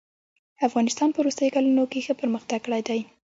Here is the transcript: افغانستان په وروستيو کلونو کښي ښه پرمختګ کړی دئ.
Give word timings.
افغانستان 0.67 1.09
په 1.11 1.19
وروستيو 1.21 1.53
کلونو 1.55 1.83
کښي 1.91 2.01
ښه 2.05 2.13
پرمختګ 2.21 2.59
کړی 2.65 2.81
دئ. 2.87 3.01